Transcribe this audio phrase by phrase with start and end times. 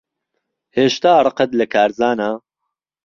[0.75, 2.31] هێشتا ڕقت لە کارزانە؟